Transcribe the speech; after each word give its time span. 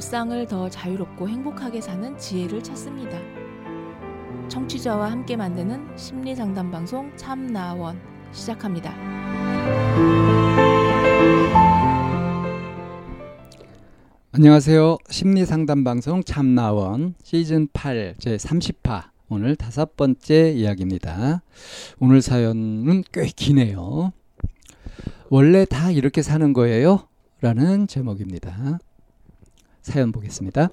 일상을 0.00 0.46
더 0.46 0.70
자유롭고 0.70 1.28
행복하게 1.28 1.82
사는 1.82 2.16
지혜를 2.16 2.62
찾습니다. 2.62 3.18
청취자와 4.48 5.10
함께 5.10 5.36
만드는 5.36 5.94
심리 5.94 6.34
상담 6.34 6.70
방송 6.70 7.14
참나원 7.18 8.00
시작합니다. 8.32 8.94
안녕하세요. 14.32 14.96
심리 15.10 15.44
상담 15.44 15.84
방송 15.84 16.24
참나원 16.24 17.14
시즌 17.22 17.68
8 17.74 18.14
제 18.18 18.38
30화 18.38 19.10
오늘 19.28 19.54
다섯 19.54 19.98
번째 19.98 20.52
이야기입니다. 20.52 21.42
오늘 21.98 22.22
사연은 22.22 23.04
꽤 23.12 23.26
기네요. 23.26 24.14
원래 25.28 25.66
다 25.66 25.90
이렇게 25.90 26.22
사는 26.22 26.54
거예요? 26.54 27.06
라는 27.42 27.86
제목입니다. 27.86 28.78
사연 29.82 30.12
보겠습니다. 30.12 30.68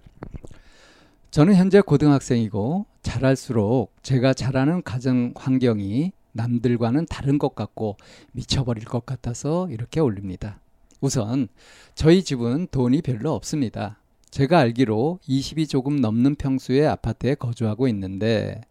저는 1.31 1.55
현재 1.55 1.81
고등학생이고 1.81 2.85
자랄수록 3.02 3.93
제가 4.02 4.33
자라는 4.33 4.83
가정 4.83 5.33
환경이 5.35 6.11
남들과는 6.31 7.05
다른 7.07 7.38
것 7.38 7.55
같고 7.55 7.97
미쳐버릴 8.33 8.85
것 8.85 9.05
같아서 9.05 9.67
이렇게 9.70 9.99
올립니다. 9.99 10.59
우선 11.02 11.47
저희 11.95 12.23
집은 12.23 12.67
돈이 12.71 13.02
별로 13.02 13.33
없습니다. 13.33 13.99
제가 14.30 14.59
알기로 14.59 15.19
20이 15.27 15.69
조금 15.69 15.99
넘는 15.99 16.35
평수의 16.35 16.88
아파트에 16.88 17.35
거주하고 17.35 17.88
있는데 17.88 18.61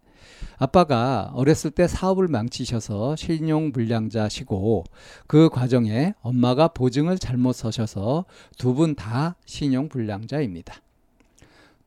아빠가 0.57 1.31
어렸을 1.33 1.71
때 1.71 1.87
사업을 1.87 2.27
망치셔서 2.27 3.15
신용 3.15 3.71
불량자시고 3.71 4.85
그 5.27 5.49
과정에 5.49 6.13
엄마가 6.21 6.69
보증을 6.69 7.19
잘못 7.19 7.53
서셔서 7.53 8.25
두 8.57 8.73
분 8.73 8.95
다 8.95 9.35
신용 9.45 9.89
불량자입니다. 9.89 10.75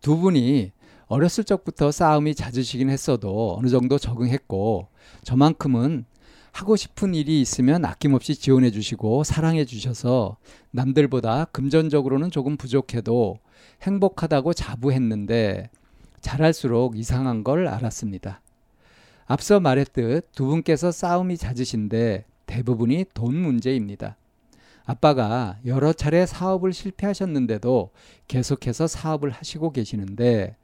두 0.00 0.16
분이 0.18 0.72
어렸을 1.06 1.44
적부터 1.44 1.90
싸움이 1.90 2.34
잦으시긴 2.34 2.88
했어도 2.90 3.56
어느 3.58 3.68
정도 3.68 3.98
적응했고 3.98 4.86
저만큼은 5.24 6.04
하고 6.52 6.76
싶은 6.76 7.14
일이 7.14 7.40
있으면 7.40 7.84
아낌없이 7.84 8.34
지원해 8.36 8.70
주시고 8.70 9.24
사랑해 9.24 9.64
주셔서 9.64 10.36
남들보다 10.72 11.46
금전적으로는 11.46 12.30
조금 12.30 12.56
부족해도 12.56 13.38
행복하다고 13.82 14.52
자부했는데 14.54 15.70
잘할수록 16.20 16.96
이상한 16.98 17.44
걸 17.44 17.66
알았습니다. 17.66 18.40
앞서 19.32 19.60
말했듯 19.60 20.32
두 20.32 20.46
분께서 20.46 20.90
싸움이 20.90 21.36
잦으신데 21.36 22.24
대부분이 22.46 23.04
돈 23.14 23.36
문제입니다. 23.36 24.16
아빠가 24.84 25.56
여러 25.64 25.92
차례 25.92 26.26
사업을 26.26 26.72
실패하셨는데도 26.72 27.90
계속해서 28.26 28.88
사업을 28.88 29.30
하시고 29.30 29.70
계시는데 29.70 30.56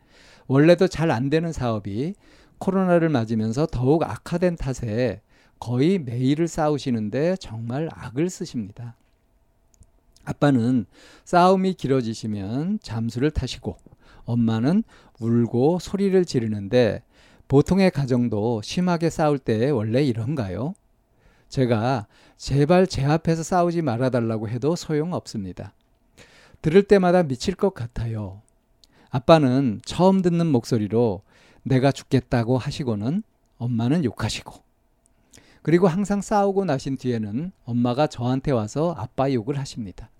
원래도 0.48 0.88
잘 0.88 1.12
안 1.12 1.30
되는 1.30 1.52
사업이 1.52 2.14
코로나를 2.58 3.08
맞으면서 3.08 3.68
더욱 3.70 4.02
악화된 4.02 4.56
탓에 4.56 5.20
거의 5.60 6.00
매일을 6.00 6.48
싸우시는데 6.48 7.36
정말 7.36 7.88
악을 7.92 8.28
쓰십니다. 8.28 8.96
아빠는 10.24 10.86
싸움이 11.24 11.74
길어지시면 11.74 12.80
잠수를 12.82 13.30
타시고 13.30 13.76
엄마는 14.24 14.82
울고 15.20 15.78
소리를 15.78 16.24
지르는데 16.24 17.04
보통의 17.48 17.92
가정도 17.92 18.60
심하게 18.62 19.08
싸울 19.08 19.38
때 19.38 19.70
원래 19.70 20.02
이런가요? 20.02 20.74
제가 21.48 22.06
제발 22.36 22.86
제 22.88 23.04
앞에서 23.04 23.44
싸우지 23.44 23.82
말아달라고 23.82 24.48
해도 24.48 24.74
소용없습니다. 24.74 25.72
들을 26.60 26.82
때마다 26.82 27.22
미칠 27.22 27.54
것 27.54 27.72
같아요. 27.72 28.42
아빠는 29.10 29.80
처음 29.84 30.22
듣는 30.22 30.46
목소리로 30.48 31.22
내가 31.62 31.92
죽겠다고 31.92 32.58
하시고는 32.58 33.22
엄마는 33.58 34.04
욕하시고 34.04 34.66
그리고 35.62 35.88
항상 35.88 36.20
싸우고 36.20 36.64
나신 36.64 36.96
뒤에는 36.96 37.52
엄마가 37.64 38.08
저한테 38.08 38.50
와서 38.50 38.94
아빠 38.98 39.32
욕을 39.32 39.58
하십니다. 39.58 40.10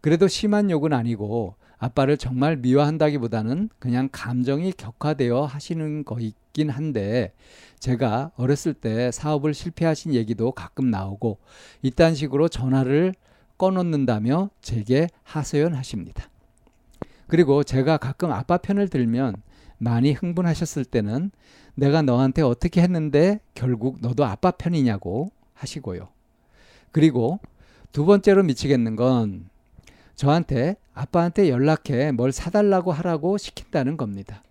그래도 0.00 0.28
심한 0.28 0.70
욕은 0.70 0.92
아니고 0.92 1.54
아빠를 1.78 2.16
정말 2.16 2.56
미워한다기보다는 2.56 3.68
그냥 3.78 4.08
감정이 4.10 4.72
격화되어 4.72 5.44
하시는 5.44 6.04
거있긴 6.04 6.70
한데 6.70 7.32
제가 7.78 8.30
어렸을 8.36 8.72
때 8.72 9.10
사업을 9.10 9.52
실패하신 9.52 10.14
얘기도 10.14 10.52
가끔 10.52 10.90
나오고 10.90 11.38
이딴 11.82 12.14
식으로 12.14 12.48
전화를 12.48 13.14
꺼놓는다며 13.58 14.50
제게 14.60 15.08
하소연하십니다. 15.22 16.30
그리고 17.26 17.64
제가 17.64 17.96
가끔 17.96 18.32
아빠 18.32 18.56
편을 18.56 18.88
들면 18.88 19.34
많이 19.78 20.12
흥분하셨을 20.12 20.84
때는 20.84 21.30
내가 21.74 22.00
너한테 22.02 22.42
어떻게 22.42 22.80
했는데 22.80 23.40
결국 23.54 23.98
너도 24.00 24.24
아빠 24.24 24.50
편이냐고 24.50 25.30
하시고요. 25.52 26.08
그리고 26.92 27.40
두 27.92 28.06
번째로 28.06 28.42
미치겠는 28.42 28.96
건 28.96 29.48
저한테 30.16 30.76
아빠한테 30.94 31.50
연락해 31.50 32.12
뭘 32.12 32.32
사달라고 32.32 32.90
하라고 32.92 33.38
시킨다는 33.38 33.96
겁니다. 33.96 34.42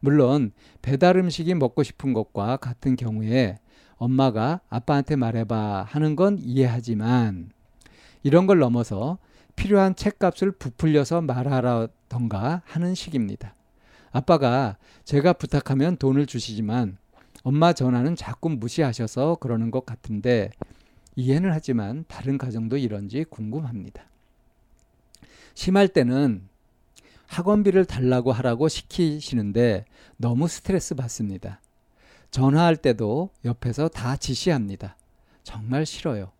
물론 0.00 0.52
배달 0.82 1.16
음식이 1.16 1.54
먹고 1.54 1.82
싶은 1.82 2.12
것과 2.12 2.58
같은 2.58 2.96
경우에 2.96 3.58
엄마가 3.96 4.60
아빠한테 4.68 5.16
말해봐 5.16 5.86
하는 5.88 6.16
건 6.16 6.38
이해하지만 6.40 7.50
이런 8.22 8.46
걸 8.46 8.58
넘어서 8.58 9.18
필요한 9.56 9.94
책값을 9.94 10.52
부풀려서 10.52 11.22
말하라던가 11.22 12.62
하는 12.64 12.94
식입니다. 12.94 13.54
아빠가 14.10 14.76
제가 15.04 15.32
부탁하면 15.34 15.96
돈을 15.96 16.26
주시지만 16.26 16.98
엄마 17.44 17.72
전화는 17.72 18.16
자꾸 18.16 18.48
무시하셔서 18.48 19.36
그러는 19.36 19.70
것 19.70 19.86
같은데 19.86 20.50
이해는 21.14 21.52
하지만 21.52 22.04
다른 22.08 22.36
가정도 22.36 22.76
이런지 22.76 23.24
궁금합니다. 23.24 24.02
심할 25.54 25.88
때는 25.88 26.48
학원비를 27.26 27.84
달라고 27.84 28.32
하라고 28.32 28.68
시키시는데 28.68 29.86
너무 30.16 30.46
스트레스 30.48 30.94
받습니다. 30.94 31.60
전화할 32.30 32.76
때도 32.76 33.30
옆에서 33.44 33.88
다 33.88 34.16
지시합니다. 34.16 34.96
정말 35.42 35.86
싫어요. 35.86 36.30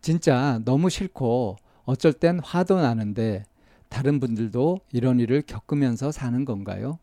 진짜 0.00 0.60
너무 0.64 0.90
싫고 0.90 1.56
어쩔 1.84 2.12
땐 2.12 2.40
화도 2.40 2.80
나는데 2.80 3.44
다른 3.88 4.20
분들도 4.20 4.80
이런 4.92 5.20
일을 5.20 5.42
겪으면서 5.42 6.12
사는 6.12 6.44
건가요? 6.44 6.98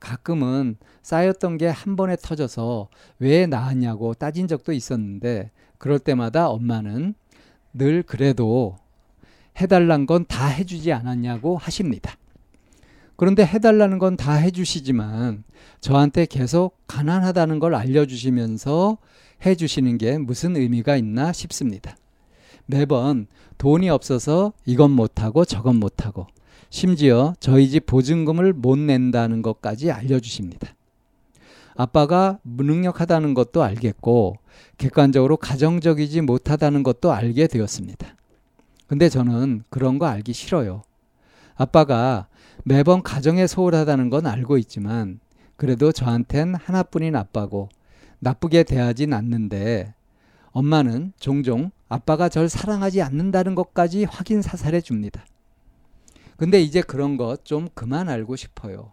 가끔은 0.00 0.76
쌓였던 1.02 1.58
게 1.58 1.68
한 1.68 1.94
번에 1.94 2.16
터져서 2.16 2.88
왜 3.20 3.46
나왔냐고 3.46 4.14
따진 4.14 4.48
적도 4.48 4.72
있었는데 4.72 5.50
그럴 5.78 5.98
때마다 6.00 6.48
엄마는 6.48 7.14
늘 7.72 8.02
그래도 8.02 8.76
해달란 9.60 10.06
건 10.06 10.24
다 10.24 10.46
해주지 10.46 10.92
않았냐고 10.92 11.56
하십니다. 11.56 12.16
그런데 13.16 13.44
해달라는 13.44 13.98
건 13.98 14.16
다 14.16 14.32
해주시지만 14.34 15.44
저한테 15.80 16.26
계속 16.26 16.76
가난하다는 16.86 17.58
걸 17.58 17.74
알려주시면서 17.74 18.98
해주시는 19.44 19.98
게 19.98 20.18
무슨 20.18 20.56
의미가 20.56 20.96
있나 20.96 21.32
싶습니다. 21.32 21.96
매번 22.66 23.26
돈이 23.58 23.90
없어서 23.90 24.52
이건 24.64 24.92
못하고 24.92 25.44
저건 25.44 25.76
못하고 25.76 26.26
심지어 26.70 27.34
저희 27.38 27.68
집 27.68 27.86
보증금을 27.86 28.52
못 28.54 28.78
낸다는 28.78 29.42
것까지 29.42 29.90
알려주십니다. 29.90 30.74
아빠가 31.74 32.38
무능력하다는 32.42 33.34
것도 33.34 33.62
알겠고 33.62 34.36
객관적으로 34.78 35.36
가정적이지 35.36 36.22
못하다는 36.22 36.82
것도 36.82 37.12
알게 37.12 37.46
되었습니다. 37.46 38.14
근데 38.92 39.08
저는 39.08 39.62
그런 39.70 39.98
거 39.98 40.04
알기 40.04 40.34
싫어요. 40.34 40.82
아빠가 41.54 42.26
매번 42.62 43.02
가정에 43.02 43.46
소홀하다는 43.46 44.10
건 44.10 44.26
알고 44.26 44.58
있지만 44.58 45.18
그래도 45.56 45.92
저한텐 45.92 46.56
하나뿐인 46.56 47.16
아빠고 47.16 47.70
나쁘게 48.18 48.64
대하진 48.64 49.14
않는데 49.14 49.94
엄마는 50.50 51.14
종종 51.18 51.70
아빠가 51.88 52.28
절 52.28 52.50
사랑하지 52.50 53.00
않는다는 53.00 53.54
것까지 53.54 54.04
확인 54.04 54.42
사살해 54.42 54.82
줍니다. 54.82 55.24
근데 56.36 56.60
이제 56.60 56.82
그런 56.82 57.16
것 57.16 57.44
좀 57.44 57.68
그만 57.72 58.10
알고 58.10 58.36
싶어요. 58.36 58.90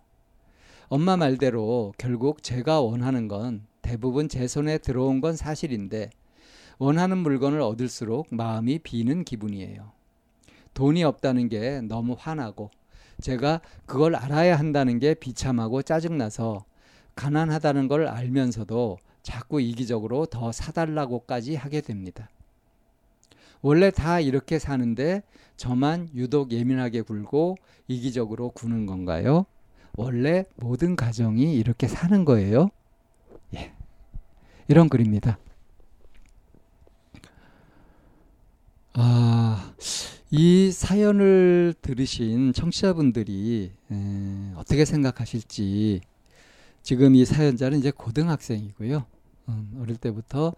엄마 0.87 1.17
말대로 1.17 1.93
결국 1.97 2.41
제가 2.41 2.79
원하는 2.79 3.27
건 3.27 3.65
대부분 3.81 4.29
제 4.29 4.47
손에 4.47 4.77
들어온 4.77 5.19
건 5.19 5.35
사실인데 5.35 6.09
원하는 6.79 7.17
물건을 7.17 7.59
얻을수록 7.61 8.27
마음이 8.31 8.79
비는 8.79 9.25
기분이에요. 9.25 9.91
돈이 10.73 11.03
없다는 11.03 11.49
게 11.49 11.81
너무 11.81 12.15
화나고 12.17 12.71
제가 13.21 13.59
그걸 13.85 14.15
알아야 14.15 14.57
한다는 14.57 14.97
게 14.97 15.13
비참하고 15.13 15.81
짜증나서 15.81 16.63
가난하다는 17.15 17.89
걸 17.89 18.07
알면서도 18.07 18.97
자꾸 19.21 19.59
이기적으로 19.59 20.25
더 20.25 20.53
사달라고까지 20.53 21.55
하게 21.55 21.81
됩니다. 21.81 22.29
원래 23.61 23.91
다 23.91 24.21
이렇게 24.21 24.57
사는데 24.57 25.21
저만 25.57 26.07
유독 26.15 26.51
예민하게 26.51 27.01
굴고 27.01 27.57
이기적으로 27.89 28.51
구는 28.51 28.85
건가요? 28.85 29.45
원래 29.97 30.45
모든 30.55 30.95
가정이 30.95 31.55
이렇게 31.55 31.89
사는 31.89 32.23
거예요. 32.23 32.69
예. 33.55 33.73
이런 34.69 34.87
글입니다. 34.87 35.37
아, 39.01 39.73
이 40.29 40.71
사연을 40.71 41.73
들으신 41.81 42.51
청취자분들이 42.51 43.71
에, 43.89 44.53
어떻게 44.57 44.83
생각하실지 44.83 46.01
지금 46.83 47.15
이 47.15 47.23
사연자는 47.23 47.79
이제 47.79 47.91
고등학생이고요. 47.91 49.05
음, 49.47 49.79
어릴 49.81 49.95
때부터 49.95 50.53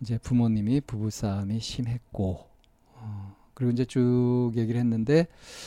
이제 0.00 0.16
부모님이 0.18 0.80
부부싸움이 0.82 1.58
심했고 1.58 2.46
어, 2.94 3.34
그리고 3.54 3.72
이제 3.72 3.84
쭉 3.84 4.52
얘기를 4.54 4.78
했는데 4.78 5.26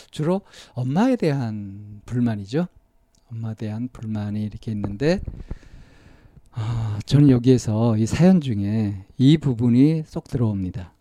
주로 0.10 0.40
엄마에 0.74 1.18
대한 1.18 2.00
불만이죠. 2.06 2.68
엄마에 3.30 3.56
대한 3.56 3.90
불만이 3.92 4.42
이렇게 4.42 4.72
있는데 4.72 5.20
아, 6.54 6.98
저는 7.06 7.30
여기에서 7.30 7.98
이 7.98 8.06
사연 8.06 8.40
중에 8.40 9.04
이 9.18 9.38
부분이 9.38 10.04
쏙 10.08 10.30
들어옵니다. 10.30 10.95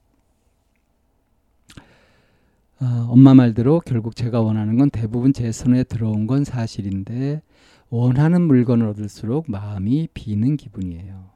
어, 2.81 3.07
엄마 3.09 3.35
말대로 3.35 3.81
결국 3.81 4.17
제가 4.17 4.41
원하는 4.41 4.77
건 4.77 4.91
대부분 4.91 5.33
제 5.33 5.53
손에 5.53 5.85
들어온 5.85 6.27
건 6.27 6.45
사실인데 6.45 7.43
원하는 7.89 8.43
물건을 8.43 8.89
얻을수록 8.89 9.49
마음이 9.49 10.09
비는 10.13 10.57
기분이에요. 10.57 11.31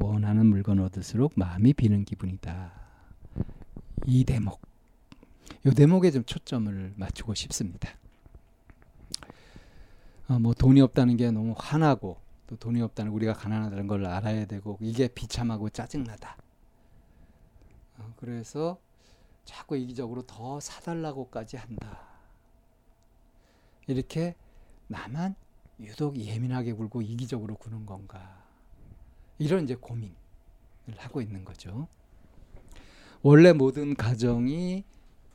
원하는 0.00 0.46
물건을 0.46 0.84
얻을수록 0.84 1.32
마음이 1.36 1.72
비는 1.72 2.04
기분이다. 2.04 2.72
이 4.06 4.24
대목. 4.24 4.60
이 5.64 5.70
대목에 5.70 6.10
좀 6.10 6.24
초점을 6.24 6.92
맞추고 6.96 7.34
싶습니다. 7.34 7.88
어, 10.28 10.38
뭐 10.38 10.52
돈이 10.52 10.80
없다는 10.82 11.16
게 11.16 11.30
너무 11.30 11.54
화나고 11.56 12.18
또 12.46 12.56
돈이 12.56 12.82
없다는 12.82 13.10
우리가 13.12 13.32
가난하다는 13.32 13.86
걸 13.86 14.04
알아야 14.04 14.44
되고 14.44 14.76
이게 14.82 15.08
비참하고 15.08 15.70
짜증나다. 15.70 16.36
어, 17.98 18.12
그래서 18.16 18.78
자꾸 19.44 19.76
이기적으로 19.76 20.22
더 20.22 20.60
사달라고까지 20.60 21.56
한다. 21.56 22.00
이렇게 23.86 24.34
나만 24.88 25.34
유독 25.80 26.16
예민하게 26.16 26.72
굴고 26.72 27.02
이기적으로 27.02 27.56
구는 27.56 27.86
건가. 27.86 28.42
이런 29.38 29.64
이제 29.64 29.74
고민을 29.74 30.14
하고 30.98 31.20
있는 31.20 31.44
거죠. 31.44 31.88
원래 33.22 33.52
모든 33.52 33.94
가정이 33.94 34.84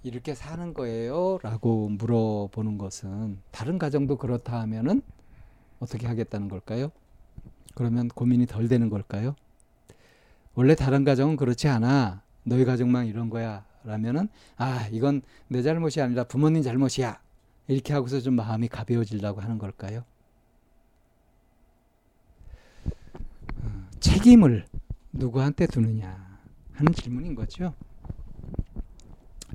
이렇게 0.03 0.33
사는 0.33 0.73
거예요? 0.73 1.39
라고 1.41 1.89
물어보는 1.89 2.77
것은 2.77 3.39
다른 3.51 3.77
가정도 3.77 4.17
그렇다 4.17 4.59
하면은 4.61 5.01
어떻게 5.79 6.07
하겠다는 6.07 6.47
걸까요? 6.47 6.91
그러면 7.75 8.07
고민이 8.07 8.45
덜 8.45 8.67
되는 8.67 8.89
걸까요? 8.89 9.35
원래 10.55 10.75
다른 10.75 11.03
가정은 11.03 11.35
그렇지 11.35 11.67
않아. 11.67 12.23
너희 12.43 12.65
가정만 12.65 13.07
이런 13.07 13.29
거야. 13.29 13.65
라면은 13.83 14.27
아 14.57 14.87
이건 14.91 15.21
내 15.47 15.61
잘못이 15.61 16.01
아니라 16.01 16.23
부모님 16.25 16.61
잘못이야 16.63 17.19
이렇게 17.67 17.93
하고서 17.93 18.19
좀 18.19 18.35
마음이 18.35 18.67
가벼워지려고 18.67 19.41
하는 19.41 19.57
걸까요? 19.57 20.03
어, 23.63 23.87
책임을 23.99 24.65
누구한테 25.13 25.67
두느냐 25.67 26.39
하는 26.73 26.93
질문인 26.93 27.35
거죠. 27.35 27.73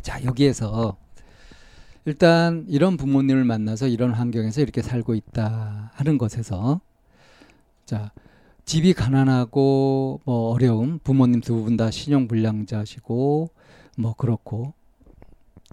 자 0.03 0.23
여기에서 0.25 0.97
일단 2.05 2.67
이런 2.69 2.97
부모님을 2.99 3.45
만나서 3.45 3.89
이런 3.89 4.13
환경에서 4.13 4.61
이렇게 4.61 4.83
살고 4.83 5.15
있다 5.15 5.91
하는 5.95 6.19
것에서 6.19 6.81
자 7.87 8.13
집이 8.67 8.93
가난하고 8.95 10.21
뭐 10.25 10.51
어려움 10.51 10.99
부모님 10.99 11.41
두 11.41 11.65
분 11.65 11.77
다 11.77 11.91
신용 11.91 12.29
불량자시고 12.29 13.51
뭐 13.97 14.15
그렇고 14.15 14.75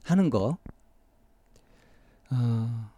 하는 0.03 0.29
거. 0.29 0.57
어, 2.31 2.89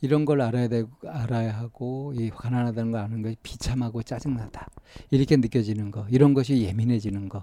이런 0.00 0.24
걸 0.24 0.40
알아야 0.40 0.68
되고 0.68 0.90
알아야 1.06 1.56
하고 1.58 2.12
이 2.14 2.30
가난하다는 2.30 2.92
걸 2.92 3.00
아는 3.00 3.22
것이 3.22 3.36
비참하고 3.42 4.02
짜증나다. 4.02 4.68
이렇게 5.10 5.36
느껴지는 5.36 5.90
거. 5.90 6.06
이런 6.08 6.34
것이 6.34 6.62
예민해지는 6.62 7.28
거. 7.28 7.42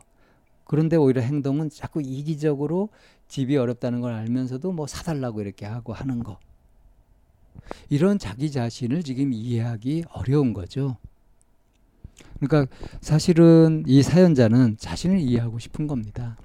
그런데 0.65 0.95
오히려 0.95 1.21
행동은 1.21 1.69
자꾸 1.69 2.01
이기적으로 2.01 2.89
집이 3.27 3.57
어렵다는 3.57 4.01
걸 4.01 4.13
알면서도 4.13 4.71
뭐 4.71 4.87
사달라고 4.87 5.41
이렇게 5.41 5.65
하고 5.65 5.93
하는 5.93 6.23
거. 6.23 6.39
이런 7.89 8.17
자기 8.17 8.51
자신을 8.51 9.03
지금 9.03 9.33
이해하기 9.33 10.05
어려운 10.11 10.53
거죠. 10.53 10.97
그러니까 12.39 12.73
사실은 13.01 13.83
이 13.87 14.01
사연자는 14.01 14.77
자신을 14.77 15.19
이해하고 15.19 15.59
싶은 15.59 15.87
겁니다. 15.87 16.37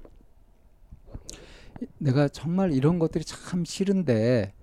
내가 1.97 2.27
정말 2.27 2.71
이런 2.71 2.99
것들이 2.99 3.23
참 3.23 3.65
싫은데 3.65 4.53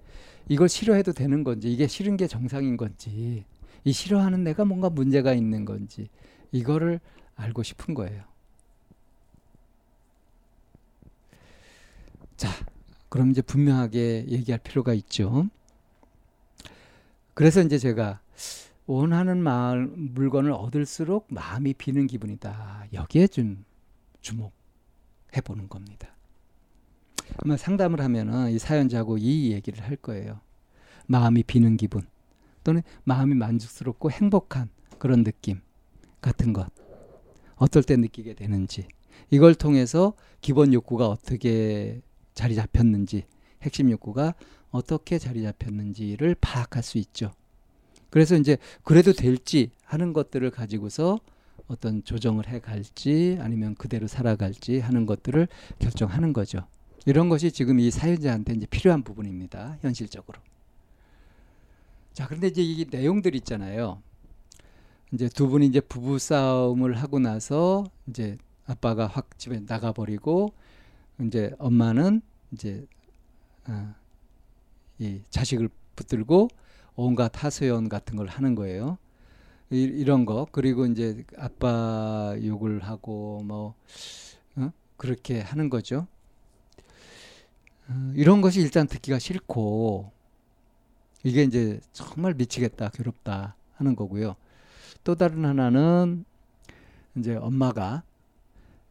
이걸 0.49 0.69
싫어해도 0.69 1.13
되는 1.13 1.45
건지 1.45 1.73
이게 1.73 1.87
싫은 1.87 2.17
게 2.17 2.27
정상인 2.27 2.77
건지 2.77 3.45
이 3.85 3.93
싫어하는 3.93 4.45
내가 4.45 4.65
뭔가 4.65 4.91
문제가 4.91 5.33
있는 5.33 5.65
건지 5.65 6.09
이거를 6.53 7.01
알고 7.35 7.63
싶은 7.63 7.95
거예요. 7.95 8.25
자, 12.37 12.49
그럼 13.09 13.31
이제 13.31 13.41
분명하게 13.43 14.27
얘기할 14.29 14.61
필요가 14.63 14.93
있죠. 14.95 15.49
그래서 17.35 17.63
이제 17.63 17.79
제가 17.79 18.21
원하는 18.87 19.43
마을, 19.43 19.87
물건을 19.87 20.53
얻을수록 20.53 21.27
마음이 21.31 21.75
비는 21.75 22.07
기분이다. 22.07 22.87
여기에 22.93 23.29
좀 23.29 23.65
주목해 24.21 25.41
보는 25.45 25.69
겁니다. 25.69 26.16
아마 27.39 27.57
상담을 27.57 28.01
하면은 28.01 28.51
이 28.51 28.59
사연자하고 28.59 29.19
이 29.19 29.53
얘기를 29.53 29.83
할 29.83 29.97
거예요. 29.97 30.41
마음이 31.07 31.43
비는 31.43 31.77
기분 31.77 32.07
또는 32.65 32.83
마음이 33.05 33.35
만족스럽고 33.35 34.11
행복한 34.11 34.69
그런 34.99 35.25
느낌 35.25 35.61
같은 36.21 36.53
것 36.53 36.69
어떨 37.57 37.83
때 37.83 37.97
느끼게 37.97 38.35
되는지 38.35 38.89
이걸 39.31 39.55
통해서 39.55 40.15
기본 40.41 40.73
욕구가 40.73 41.09
어떻게 41.09 42.01
자리 42.35 42.55
잡혔는지 42.55 43.25
핵심 43.63 43.91
욕구가 43.91 44.35
어떻게 44.71 45.19
자리 45.19 45.43
잡혔는지를 45.43 46.37
파악할 46.41 46.83
수 46.83 46.99
있죠. 46.99 47.33
그래서 48.11 48.37
이제 48.37 48.59
그래도 48.83 49.13
될지 49.13 49.71
하는 49.85 50.13
것들을 50.13 50.51
가지고서 50.51 51.19
어떤 51.67 52.05
조정을 52.05 52.49
해 52.49 52.61
갈지 52.61 53.39
아니면 53.41 53.75
그대로 53.75 54.07
살아갈지 54.07 54.79
하는 54.79 55.07
것들을 55.07 55.49
결정하는 55.79 56.33
거죠. 56.33 56.67
이런 57.07 57.29
것이 57.29 57.53
지금 57.53 57.79
이 57.79 57.91
사연자한테 57.91 58.55
이제 58.55 58.67
필요한 58.67 59.03
부분입니다. 59.03 59.79
현실적으로. 59.81 60.41
자, 62.13 62.27
그런데 62.27 62.49
이제 62.49 62.63
이 62.63 62.85
내용들 62.91 63.35
있잖아요. 63.37 64.03
이제 65.13 65.29
두 65.29 65.49
분이 65.49 65.67
이제 65.67 65.81
부부 65.81 66.19
싸움을 66.19 66.95
하고 66.95 67.21
나서 67.21 67.85
이제 68.09 68.37
아빠가 68.67 69.07
확 69.07 69.39
집에 69.39 69.65
나가 69.65 69.93
버리고 69.93 70.53
이제 71.21 71.55
엄마는 71.59 72.23
이제 72.53 72.85
아, 73.65 73.95
이 74.99 75.21
자식을 75.31 75.69
붙들고 75.95 76.49
온갖 76.97 77.45
하소연 77.45 77.89
같은 77.89 78.17
걸 78.17 78.27
하는 78.27 78.57
거예요. 78.57 78.99
이, 79.71 79.83
이런 79.83 80.25
거 80.25 80.47
그리고 80.51 80.87
이제 80.87 81.25
아빠 81.39 82.37
욕을 82.43 82.83
하고 82.83 83.43
뭐 83.45 83.75
어? 84.57 84.73
그렇게 84.97 85.41
하는 85.41 85.71
거죠. 85.71 86.09
어, 87.89 88.13
이런 88.15 88.41
것이 88.41 88.61
일단 88.61 88.87
듣기가 88.87 89.19
싫고 89.19 90.11
이게 91.25 91.43
이제 91.43 91.81
정말 91.93 92.35
미치겠다 92.35 92.91
괴롭다 92.91 93.57
하는 93.75 93.97
거고요. 93.97 94.37
또 95.05 95.15
다른 95.15 95.45
하나는 95.45 96.25
이제 97.17 97.37
엄마가 97.37 98.03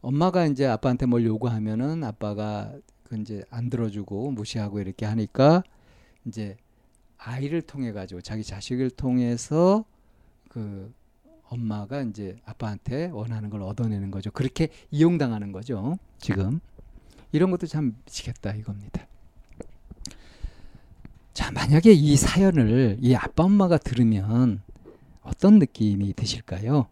엄마가 0.00 0.46
이제 0.46 0.66
아빠한테 0.66 1.06
뭘 1.06 1.24
요구하면은 1.24 2.04
아빠가 2.04 2.72
그 3.04 3.16
이제 3.18 3.44
안 3.50 3.70
들어주고 3.70 4.30
무시하고 4.32 4.80
이렇게 4.80 5.06
하니까 5.06 5.62
이제 6.26 6.56
아이를 7.18 7.62
통해 7.62 7.92
가지고 7.92 8.20
자기 8.20 8.44
자식을 8.44 8.90
통해서 8.90 9.84
그 10.48 10.92
엄마가 11.48 12.02
이제 12.02 12.36
아빠한테 12.44 13.06
원하는 13.06 13.50
걸 13.50 13.62
얻어내는 13.62 14.10
거죠. 14.10 14.30
그렇게 14.30 14.68
이용당하는 14.90 15.52
거죠. 15.52 15.98
지금. 16.18 16.60
이런 17.32 17.50
것도 17.50 17.66
참 17.66 17.94
미치겠다 18.04 18.54
이겁니다. 18.54 19.06
자, 21.32 21.50
만약에 21.52 21.92
이 21.92 22.16
사연을 22.16 22.98
이 23.00 23.14
아빠 23.14 23.44
엄마가 23.44 23.78
들으면 23.78 24.62
어떤 25.22 25.58
느낌이 25.58 26.14
드실까요? 26.14 26.86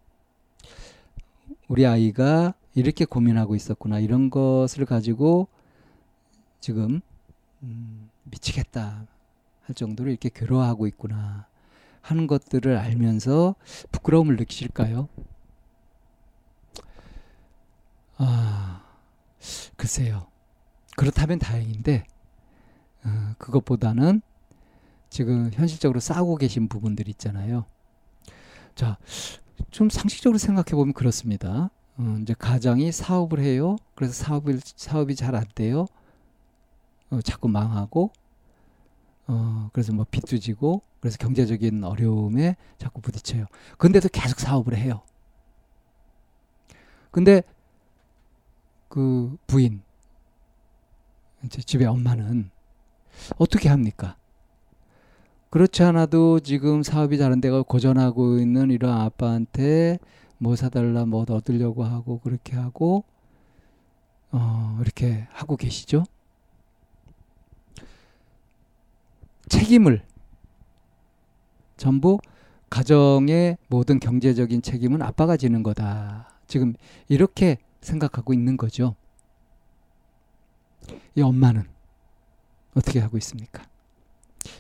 우리 1.69 1.87
아이가 1.87 2.55
이렇게 2.75 3.05
고민하고 3.05 3.55
있었구나 3.55 4.01
이런 4.01 4.29
것을 4.31 4.85
가지고 4.85 5.49
지금 6.61 7.01
음, 7.63 8.11
미치겠다 8.25 9.07
할 9.63 9.75
정도로 9.75 10.11
이렇게 10.11 10.29
괴로워하고 10.29 10.87
있구나 10.89 11.47
하는 12.03 12.27
것들을 12.27 12.77
알면서 12.77 13.55
부끄러움을 13.93 14.37
느끼실까요? 14.37 15.09
아, 18.19 18.84
글쎄요. 19.77 20.27
그렇다면 20.97 21.39
다행인데, 21.39 22.05
어, 23.05 23.35
그것보다는 23.39 24.23
지금 25.11 25.51
현실적으로 25.53 26.01
싸우고 26.01 26.37
계신 26.37 26.69
부분들 26.69 27.09
있잖아요. 27.11 27.67
자, 28.75 28.99
좀 29.71 29.89
상식적으로 29.91 30.39
생각해 30.39 30.73
보면 30.73 30.93
그렇습니다. 30.95 31.71
어, 31.97 32.19
이제 32.23 32.35
가장이 32.37 32.91
사업을 32.93 33.41
해요. 33.41 33.77
그래서 33.95 34.15
사업을, 34.15 34.61
사업이 34.65 35.15
잘 35.17 35.35
안 35.35 35.45
돼요. 35.55 35.87
어, 37.11 37.21
자꾸 37.23 37.49
망하고, 37.49 38.11
어, 39.27 39.71
그래서 39.73 39.93
뭐 39.93 40.05
빚도 40.11 40.39
지고, 40.39 40.83
그래서 41.01 41.19
경제적인 41.19 41.85
어려움에 41.85 42.57
자꾸 42.79 43.01
부딪혀요. 43.01 43.47
근데도 43.79 44.09
계속 44.11 44.41
사업을 44.41 44.77
해요. 44.77 45.03
근데 47.11 47.43
그 48.95 49.37
부인, 49.49 49.83
이제 51.45 51.61
집에 51.61 51.85
엄마는 51.85 52.49
어떻게 53.39 53.69
합니까? 53.69 54.17
그렇지 55.51 55.83
않아도 55.83 56.39
지금 56.39 56.85
사업이 56.85 57.19
다른 57.19 57.41
데가 57.41 57.63
고전하고 57.63 58.39
있는 58.39 58.71
이런 58.71 58.93
아빠한테 59.01 59.99
뭐 60.39 60.55
사달라 60.55 61.07
뭐 61.07 61.27
얻으려고 61.29 61.83
하고 61.83 62.21
그렇게 62.21 62.55
하고 62.55 63.03
어 64.31 64.79
이렇게 64.81 65.27
하고 65.33 65.57
계시죠. 65.57 66.05
책임을 69.49 70.05
전부 71.77 72.21
가정의 72.71 73.59
모든 73.67 73.99
경제적인 73.99 74.63
책임은 74.63 75.03
아빠가 75.03 75.37
지는 75.37 75.65
거다. 75.65 76.29
지금 76.47 76.75
이렇게 77.09 77.59
생각하고 77.85 78.33
있는 78.33 78.57
거죠. 78.57 78.97
이 81.15 81.23
엄마는 81.23 81.65
어떻게 82.75 82.99
하고 83.01 83.17
있습니까? 83.19 83.63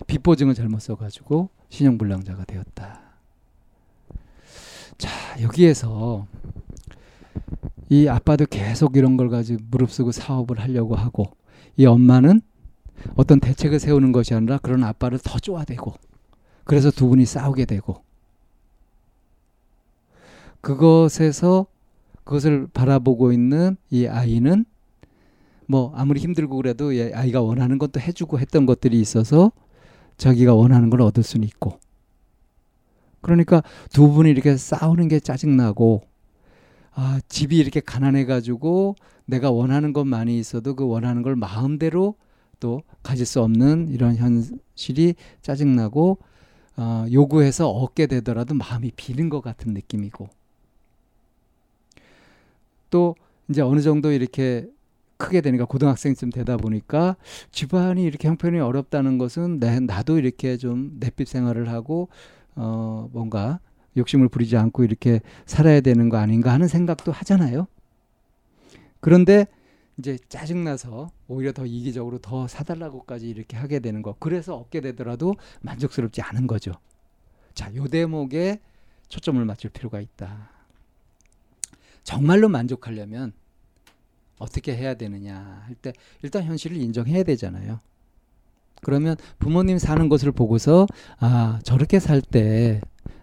빚보증을 0.06 0.54
잘못 0.54 0.80
써가지고 0.80 1.50
신용불량자가 1.68 2.44
되었다. 2.44 3.00
자, 4.96 5.10
여기에서 5.42 6.26
이 7.88 8.08
아빠도 8.08 8.46
계속 8.46 8.96
이런 8.96 9.16
걸 9.16 9.28
가지고 9.28 9.62
무릅쓰고 9.70 10.12
사업을 10.12 10.60
하려고 10.60 10.94
하고 10.94 11.36
이 11.76 11.84
엄마는 11.86 12.40
어떤 13.16 13.40
대책을 13.40 13.80
세우는 13.80 14.12
것이 14.12 14.34
아니라 14.34 14.58
그런 14.58 14.84
아빠를 14.84 15.18
더 15.18 15.38
쪼아대고 15.38 15.94
그래서 16.64 16.90
두 16.90 17.08
분이 17.08 17.26
싸우게 17.26 17.66
되고 17.66 18.02
그것에서 20.60 21.66
그것을 22.24 22.66
바라보고 22.72 23.32
있는 23.32 23.76
이 23.90 24.06
아이는 24.06 24.64
뭐 25.66 25.92
아무리 25.94 26.20
힘들고 26.20 26.56
그래도 26.56 26.90
아이가 27.14 27.40
원하는 27.40 27.78
것도 27.78 28.00
해주고 28.00 28.38
했던 28.38 28.66
것들이 28.66 29.00
있어서 29.00 29.52
자기가 30.16 30.54
원하는 30.54 30.90
걸 30.90 31.00
얻을 31.02 31.22
수는 31.22 31.46
있고. 31.48 31.78
그러니까 33.20 33.62
두 33.90 34.10
분이 34.10 34.30
이렇게 34.30 34.56
싸우는 34.56 35.08
게 35.08 35.18
짜증나고 35.18 36.02
아 36.92 37.20
집이 37.28 37.56
이렇게 37.56 37.80
가난해 37.80 38.26
가지고 38.26 38.96
내가 39.24 39.50
원하는 39.50 39.92
것 39.92 40.04
많이 40.04 40.38
있어도 40.38 40.76
그 40.76 40.86
원하는 40.86 41.22
걸 41.22 41.34
마음대로 41.34 42.14
또 42.60 42.82
가질 43.02 43.26
수 43.26 43.42
없는 43.42 43.88
이런 43.88 44.16
현실이 44.16 45.14
짜증나고 45.42 46.18
어, 46.76 47.06
요구해서 47.10 47.70
얻게 47.70 48.06
되더라도 48.06 48.54
마음이 48.54 48.92
비는 48.96 49.28
것 49.28 49.40
같은 49.40 49.72
느낌이고 49.72 50.28
또 52.94 53.16
이제 53.48 53.60
어느 53.60 53.80
정도 53.80 54.12
이렇게 54.12 54.68
크게 55.16 55.40
되니까 55.40 55.64
고등학생쯤 55.64 56.30
되다 56.30 56.56
보니까 56.56 57.16
집안이 57.50 58.04
이렇게 58.04 58.28
형편이 58.28 58.60
어렵다는 58.60 59.18
것은 59.18 59.58
내, 59.58 59.80
나도 59.80 60.16
이렇게 60.16 60.56
좀 60.56 60.92
넷빛 61.00 61.26
생활을 61.26 61.70
하고 61.70 62.08
어 62.54 63.08
뭔가 63.12 63.58
욕심을 63.96 64.28
부리지 64.28 64.56
않고 64.56 64.84
이렇게 64.84 65.22
살아야 65.44 65.80
되는 65.80 66.08
거 66.08 66.18
아닌가 66.18 66.52
하는 66.52 66.68
생각도 66.68 67.10
하잖아요. 67.10 67.66
그런데 69.00 69.48
이제 69.98 70.16
짜증나서 70.28 71.10
오히려 71.26 71.50
더 71.50 71.66
이기적으로 71.66 72.18
더 72.18 72.46
사달라고까지 72.46 73.28
이렇게 73.28 73.56
하게 73.56 73.80
되는 73.80 74.02
거. 74.02 74.14
그래서 74.20 74.54
얻게 74.54 74.80
되더라도 74.80 75.34
만족스럽지 75.62 76.22
않은 76.22 76.46
거죠. 76.46 76.70
자, 77.54 77.74
요 77.74 77.88
대목에 77.88 78.60
초점을 79.08 79.44
맞출 79.44 79.70
필요가 79.70 80.00
있다. 80.00 80.53
정말로 82.04 82.48
만족하려면 82.48 83.32
어떻게 84.38 84.76
해야 84.76 84.94
되느냐 84.94 85.62
할 85.66 85.74
때 85.76 85.92
일단 86.22 86.44
현실을 86.44 86.76
인정해야 86.76 87.22
되잖아요. 87.24 87.80
그러면 88.82 89.16
부모님 89.38 89.78
사는 89.78 90.08
것을 90.08 90.30
보고서 90.32 90.86
아 91.18 91.58
저렇게 91.64 91.98
살 91.98 92.20
때 92.20 92.80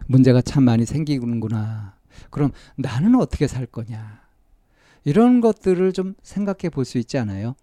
문제가 0.07 0.41
참 0.41 0.63
많이 0.63 0.85
생기는구나. 0.85 1.95
그럼 2.31 2.51
나는 2.75 3.15
어떻게 3.15 3.47
살 3.47 3.65
거냐. 3.65 4.21
이런 5.03 5.41
것들을 5.41 5.93
좀 5.93 6.15
생각해 6.21 6.69
볼 6.71 6.85
수 6.85 6.97
있지 6.97 7.17
않아요? 7.17 7.55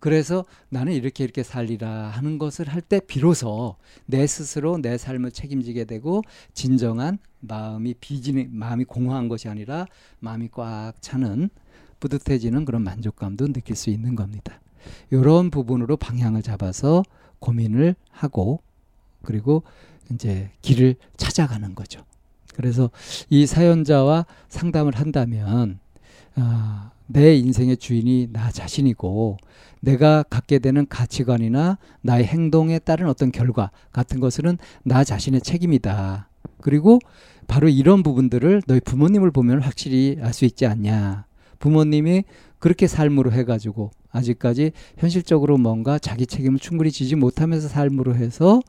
그래서 0.00 0.44
나는 0.70 0.94
이렇게 0.94 1.24
이렇게 1.24 1.42
살리라 1.42 2.08
하는 2.08 2.38
것을 2.38 2.68
할 2.68 2.80
때 2.80 3.00
비로소 3.06 3.76
내 4.06 4.26
스스로 4.26 4.78
내 4.78 4.96
삶을 4.98 5.30
책임지게 5.32 5.84
되고 5.84 6.22
진정한 6.54 7.18
마음이 7.40 7.94
비지는 8.00 8.48
마음이 8.52 8.84
공허한 8.84 9.28
것이 9.28 9.48
아니라 9.48 9.86
마음이 10.18 10.48
꽉 10.50 10.94
차는 11.00 11.50
뿌듯해지는 12.00 12.64
그런 12.64 12.82
만족감도 12.82 13.52
느낄 13.52 13.76
수 13.76 13.90
있는 13.90 14.16
겁니다. 14.16 14.58
이런 15.10 15.50
부분으로 15.50 15.98
방향을 15.98 16.42
잡아서 16.42 17.04
고민을 17.38 17.94
하고 18.10 18.60
그리고 19.22 19.62
이제 20.10 20.50
길을 20.62 20.96
찾아가는 21.18 21.74
거죠. 21.74 22.04
그래서 22.54 22.90
이 23.28 23.46
사연자와 23.46 24.24
상담을 24.48 24.94
한다면 24.96 25.78
아, 26.40 26.92
내 27.06 27.34
인생의 27.36 27.76
주인이 27.76 28.28
나 28.32 28.50
자신이고 28.50 29.36
내가 29.80 30.22
갖게 30.22 30.58
되는 30.58 30.86
가치관이나 30.88 31.78
나의 32.02 32.24
행동에 32.24 32.78
따른 32.78 33.08
어떤 33.08 33.32
결과 33.32 33.70
같은 33.92 34.20
것은 34.20 34.58
나 34.84 35.04
자신의 35.04 35.40
책임이다. 35.42 36.28
그리고 36.60 36.98
바로 37.46 37.68
이런 37.68 38.02
부분들을 38.02 38.62
너희 38.66 38.80
부모님을 38.80 39.30
보면 39.30 39.60
확실히 39.60 40.18
알 40.20 40.32
수 40.32 40.44
있지 40.44 40.66
않냐. 40.66 41.26
부모님이 41.58 42.24
그렇게 42.58 42.86
삶으로 42.86 43.32
해가지고 43.32 43.90
아직까지 44.10 44.72
현실적으로 44.98 45.58
뭔가 45.58 45.98
자기 45.98 46.26
책임을 46.26 46.58
충분히 46.58 46.90
지지 46.90 47.16
못하면서 47.16 47.68
삶으로 47.68 48.14
해서 48.16 48.60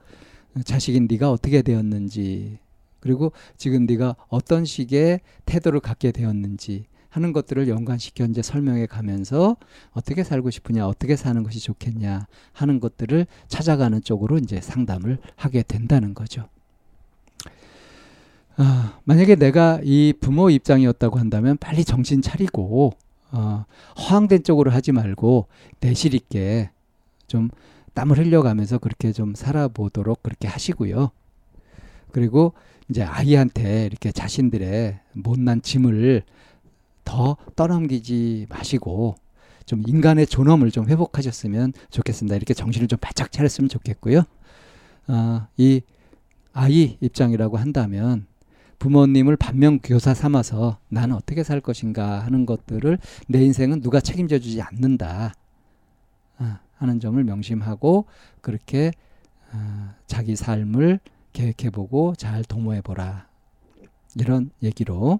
자식인 0.66 1.08
네가 1.10 1.32
어떻게 1.32 1.62
되었는지 1.62 2.60
그리고 3.00 3.32
지금 3.58 3.86
네가 3.86 4.16
어떤 4.30 4.66
식의 4.66 5.22
태도를 5.46 5.80
갖게 5.80 6.12
되었는지 6.12 6.86
하는 7.12 7.34
것들을 7.34 7.68
연관시켜 7.68 8.26
이제 8.26 8.42
설명해 8.42 8.88
가면서 8.88 9.58
어떻게 9.92 10.24
살고 10.24 10.50
싶으냐, 10.50 10.88
어떻게 10.88 11.16
사는 11.16 11.44
것이 11.44 11.60
좋겠냐 11.60 12.26
하는 12.54 12.80
것들을 12.80 13.28
찾아가는 13.50 14.02
쪽으로 14.02 14.38
이제 14.38 14.62
상담을 14.62 15.20
하게 15.36 15.62
된다는 15.62 16.14
거죠. 16.14 16.48
아, 18.56 18.98
만약에 19.04 19.36
내가 19.36 19.82
이 19.84 20.14
부모 20.20 20.50
입장이었다고 20.50 21.20
한다면 21.20 21.58
빨리 21.58 21.84
정신 21.84 22.22
차리고 22.22 22.94
어, 23.32 23.66
허황된 23.98 24.44
쪽으로 24.44 24.72
하지 24.72 24.94
말고 24.94 25.48
내실 25.82 26.16
있게 26.16 26.70
좀 27.28 27.50
땀을 27.94 28.18
흘려가면서 28.18 28.78
그렇게 28.78 29.12
좀 29.12 29.36
살아보도록 29.36 30.24
그렇게 30.24 30.48
하시고요. 30.48 31.12
그리고 32.12 32.54
이제 32.90 33.04
아이한테 33.04 33.86
이렇게 33.86 34.12
자신들의 34.12 35.00
못난 35.14 35.62
짐을 35.62 36.24
더 37.04 37.38
떠넘기지 37.56 38.48
마시고 38.50 39.16
좀 39.66 39.84
인간의 39.86 40.28
존엄을 40.28 40.72
좀 40.72 40.88
회복하셨으면 40.90 41.74
좋겠습니다. 41.90 42.36
이렇게 42.36 42.54
정신을 42.54 42.88
좀 42.88 43.00
바짝 43.00 43.32
차렸으면 43.32 43.70
좋겠고요. 43.70 44.24
어, 45.08 45.48
이 45.58 45.82
아이 46.54 46.98
입장이라고 47.00 47.58
한다면 47.58 48.28
부모님을 48.80 49.38
반면 49.38 49.80
교사 49.80 50.14
삼아서 50.14 50.80
나는 50.90 51.16
어떻게 51.16 51.44
살 51.44 51.62
것인가 51.62 52.20
하는 52.20 52.46
것들을 52.46 52.98
내 53.28 53.44
인생은 53.44 53.82
누가 53.82 54.00
책임져 54.00 54.40
주지 54.40 54.62
않는다 54.62 55.34
어, 56.40 56.58
하는 56.78 57.00
점을 57.00 57.24
명심하고 57.24 58.06
그렇게 58.42 58.92
어, 59.54 59.94
자기 60.08 60.36
삶을 60.36 61.00
계획해보고 61.34 62.16
잘 62.16 62.44
도모해보라 62.44 63.28
이런 64.16 64.50
얘기로 64.64 65.20